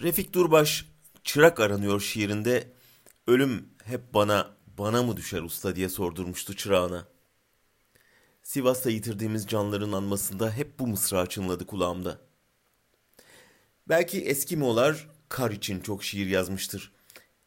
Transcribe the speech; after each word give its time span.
Refik 0.00 0.32
Durbaş 0.32 0.86
çırak 1.24 1.60
aranıyor 1.60 2.00
şiirinde 2.00 2.72
ölüm 3.26 3.68
hep 3.84 4.14
bana 4.14 4.56
bana 4.78 5.02
mı 5.02 5.16
düşer 5.16 5.42
usta 5.42 5.76
diye 5.76 5.88
sordurmuştu 5.88 6.56
çırağına. 6.56 7.08
Sivas'ta 8.42 8.90
yitirdiğimiz 8.90 9.46
canların 9.46 9.92
anmasında 9.92 10.52
hep 10.52 10.78
bu 10.78 10.86
mısra 10.86 11.26
çınladı 11.26 11.66
kulağımda. 11.66 12.18
Belki 13.88 14.20
Eskimolar 14.20 15.08
kar 15.28 15.50
için 15.50 15.80
çok 15.80 16.04
şiir 16.04 16.26
yazmıştır. 16.26 16.92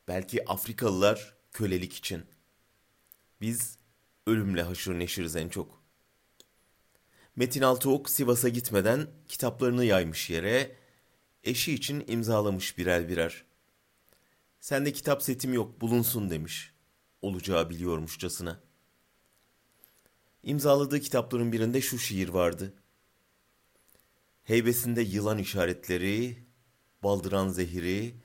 Belki 0.08 0.50
Afrikalılar 0.50 1.36
kölelik 1.54 1.94
için. 1.94 2.26
Biz 3.42 3.78
ölümle 4.28 4.62
haşır 4.62 5.00
neşiriz 5.00 5.36
en 5.36 5.50
çok. 5.50 5.84
Metin 7.36 7.62
Altıok 7.62 8.10
Sivas'a 8.10 8.50
gitmeden 8.50 9.08
kitaplarını 9.28 9.86
yaymış 9.86 10.30
yere, 10.30 10.76
eşi 11.46 11.74
için 11.74 12.04
imzalamış 12.08 12.78
birer 12.78 13.10
birer. 13.10 13.46
Sende 14.60 14.94
kitap 14.94 15.24
setim 15.24 15.54
yok 15.54 15.82
bulunsun 15.82 16.30
demiş. 16.30 16.74
Olacağı 17.22 17.70
biliyormuşçasına. 17.70 18.60
İmzaladığı 20.44 21.00
kitapların 21.00 21.52
birinde 21.52 21.82
şu 21.82 22.00
şiir 22.00 22.30
vardı. 22.30 22.74
Heybesinde 24.44 25.02
yılan 25.02 25.38
işaretleri, 25.38 26.38
baldıran 27.04 27.48
zehiri, 27.50 28.16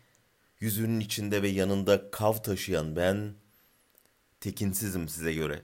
yüzünün 0.60 1.00
içinde 1.00 1.42
ve 1.42 1.48
yanında 1.48 2.10
kav 2.10 2.32
taşıyan 2.32 2.96
ben, 2.96 3.34
tekinsizim 4.40 5.08
size 5.08 5.34
göre. 5.34 5.62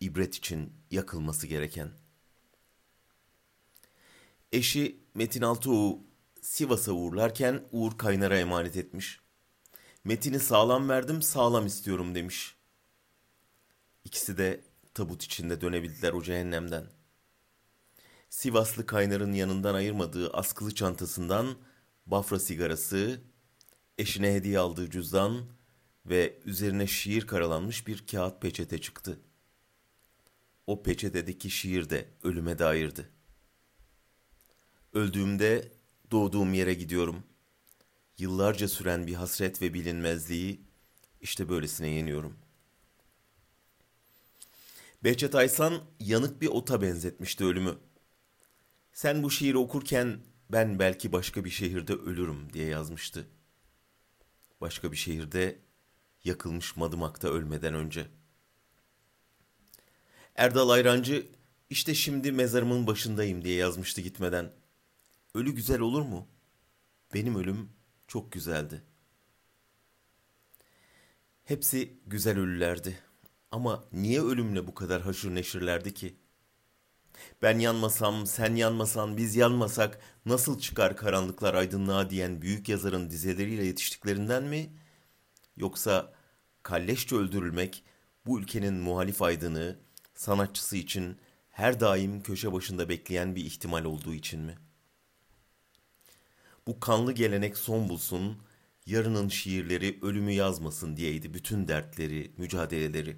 İbret 0.00 0.34
için 0.34 0.72
yakılması 0.90 1.46
gereken. 1.46 1.90
Eşi 4.52 5.00
Metin 5.14 5.42
Altuğ 5.42 6.09
Sivas'a 6.42 6.92
uğurlarken 6.92 7.64
Uğur 7.72 7.98
Kaynar'a 7.98 8.38
emanet 8.38 8.76
etmiş. 8.76 9.20
Metin'i 10.04 10.40
sağlam 10.40 10.88
verdim, 10.88 11.22
sağlam 11.22 11.66
istiyorum 11.66 12.14
demiş. 12.14 12.56
İkisi 14.04 14.38
de 14.38 14.60
tabut 14.94 15.22
içinde 15.22 15.60
dönebildiler 15.60 16.12
o 16.12 16.22
cehennemden. 16.22 16.86
Sivaslı 18.30 18.86
Kaynar'ın 18.86 19.32
yanından 19.32 19.74
ayırmadığı 19.74 20.30
askılı 20.30 20.74
çantasından 20.74 21.56
bafra 22.06 22.38
sigarası, 22.38 23.20
eşine 23.98 24.34
hediye 24.34 24.58
aldığı 24.58 24.90
cüzdan 24.90 25.46
ve 26.06 26.38
üzerine 26.44 26.86
şiir 26.86 27.26
karalanmış 27.26 27.86
bir 27.86 28.06
kağıt 28.06 28.42
peçete 28.42 28.80
çıktı. 28.80 29.20
O 30.66 30.82
peçetedeki 30.82 31.50
şiir 31.50 31.90
de 31.90 32.08
ölüme 32.22 32.58
dairdi. 32.58 33.08
Öldüğümde 34.92 35.79
doğduğum 36.10 36.54
yere 36.54 36.74
gidiyorum. 36.74 37.22
Yıllarca 38.18 38.68
süren 38.68 39.06
bir 39.06 39.14
hasret 39.14 39.62
ve 39.62 39.74
bilinmezliği 39.74 40.60
işte 41.20 41.48
böylesine 41.48 41.88
yeniyorum. 41.88 42.36
Behçet 45.04 45.34
Aysan 45.34 45.82
yanık 46.00 46.40
bir 46.40 46.48
ota 46.48 46.82
benzetmişti 46.82 47.44
ölümü. 47.44 47.78
Sen 48.92 49.22
bu 49.22 49.30
şiiri 49.30 49.58
okurken 49.58 50.18
ben 50.52 50.78
belki 50.78 51.12
başka 51.12 51.44
bir 51.44 51.50
şehirde 51.50 51.92
ölürüm 51.92 52.52
diye 52.52 52.66
yazmıştı. 52.66 53.26
Başka 54.60 54.92
bir 54.92 54.96
şehirde 54.96 55.58
yakılmış 56.24 56.76
Madımak'ta 56.76 57.28
ölmeden 57.28 57.74
önce. 57.74 58.06
Erdal 60.36 60.68
Ayrancı 60.68 61.26
işte 61.70 61.94
şimdi 61.94 62.32
mezarımın 62.32 62.86
başındayım 62.86 63.44
diye 63.44 63.54
yazmıştı 63.54 64.00
gitmeden. 64.00 64.52
Ölü 65.34 65.54
güzel 65.54 65.80
olur 65.80 66.02
mu? 66.02 66.28
Benim 67.14 67.34
ölüm 67.34 67.68
çok 68.08 68.32
güzeldi. 68.32 68.82
Hepsi 71.44 72.00
güzel 72.06 72.38
ölülerdi. 72.38 72.98
Ama 73.50 73.84
niye 73.92 74.20
ölümle 74.22 74.66
bu 74.66 74.74
kadar 74.74 75.02
haşır 75.02 75.34
neşirlerdi 75.34 75.94
ki? 75.94 76.16
Ben 77.42 77.58
yanmasam, 77.58 78.26
sen 78.26 78.54
yanmasan, 78.54 79.16
biz 79.16 79.36
yanmasak 79.36 80.00
nasıl 80.26 80.60
çıkar 80.60 80.96
karanlıklar 80.96 81.54
aydınlığa 81.54 82.10
diyen 82.10 82.42
büyük 82.42 82.68
yazarın 82.68 83.10
dizeleriyle 83.10 83.64
yetiştiklerinden 83.64 84.42
mi? 84.42 84.76
Yoksa 85.56 86.12
kalleşçe 86.62 87.16
öldürülmek 87.16 87.84
bu 88.26 88.40
ülkenin 88.40 88.74
muhalif 88.74 89.22
aydını, 89.22 89.78
sanatçısı 90.14 90.76
için 90.76 91.18
her 91.50 91.80
daim 91.80 92.22
köşe 92.22 92.52
başında 92.52 92.88
bekleyen 92.88 93.36
bir 93.36 93.44
ihtimal 93.44 93.84
olduğu 93.84 94.14
için 94.14 94.40
mi?'' 94.40 94.69
Bu 96.66 96.80
kanlı 96.80 97.12
gelenek 97.12 97.58
son 97.58 97.88
bulsun, 97.88 98.38
yarının 98.86 99.28
şiirleri 99.28 99.98
ölümü 100.02 100.32
yazmasın 100.32 100.96
diyeydi 100.96 101.34
bütün 101.34 101.68
dertleri, 101.68 102.34
mücadeleleri. 102.36 103.16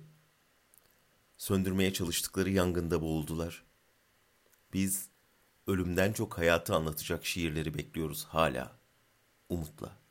Söndürmeye 1.37 1.93
çalıştıkları 1.93 2.51
yangında 2.51 3.03
boğuldular. 3.03 3.65
Biz 4.73 5.09
ölümden 5.67 6.13
çok 6.13 6.39
hayatı 6.39 6.75
anlatacak 6.75 7.27
şiirleri 7.27 7.75
bekliyoruz 7.75 8.25
hala, 8.25 8.79
umutla. 9.49 10.02